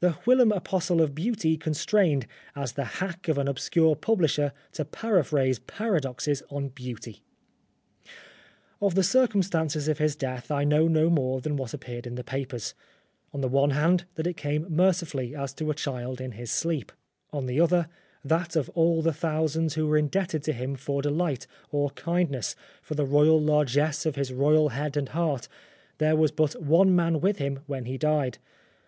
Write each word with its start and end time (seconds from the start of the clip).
The 0.00 0.14
whilom 0.26 0.50
apostle 0.50 1.00
of 1.00 1.14
Beauty 1.14 1.56
constrained, 1.56 2.26
as 2.56 2.72
the 2.72 2.84
hack 2.98 3.28
of 3.28 3.38
an 3.38 3.46
obscure 3.46 3.94
publisher, 3.94 4.52
to 4.72 4.84
paraphrase 4.84 5.60
paradoxes 5.60 6.42
on 6.50 6.70
Beauty! 6.70 7.22
Of 8.80 8.96
the 8.96 9.04
circumstances 9.04 9.86
of 9.86 9.98
his 9.98 10.16
death 10.16 10.50
I 10.50 10.64
know 10.64 10.88
no 10.88 11.08
more 11.08 11.40
than 11.40 11.56
what 11.56 11.72
appeared 11.72 12.08
in 12.08 12.16
the 12.16 12.24
papers: 12.24 12.74
on 13.32 13.40
the 13.40 13.46
one 13.46 13.70
hand, 13.70 14.04
that 14.16 14.26
it 14.26 14.36
came 14.36 14.66
mercifully, 14.68 15.32
as 15.36 15.54
to 15.54 15.70
a 15.70 15.74
child 15.76 16.20
in 16.20 16.32
its 16.32 16.50
sleep; 16.50 16.90
on 17.32 17.46
the 17.46 17.60
other, 17.60 17.86
that 18.24 18.56
of 18.56 18.68
256 18.74 18.74
Oscar 18.76 18.80
Wilde 18.80 18.96
all 18.96 19.02
the 19.02 19.12
thousands 19.46 19.74
who 19.74 19.86
were 19.86 19.96
indebted 19.96 20.42
to 20.42 20.52
him 20.52 20.74
for 20.74 21.02
delight, 21.02 21.46
or 21.70 21.90
kindness, 21.90 22.56
for 22.82 22.96
the 22.96 23.06
royal 23.06 23.40
largesse 23.40 24.06
of 24.06 24.16
his 24.16 24.32
royal 24.32 24.70
head 24.70 24.96
and 24.96 25.10
heart, 25.10 25.46
there 25.98 26.16
was 26.16 26.32
but 26.32 26.60
one 26.60 26.92
man 26.96 27.20
with 27.20 27.38
him 27.38 27.60
when 27.68 27.84
he 27.84 27.96
died. 27.96 28.38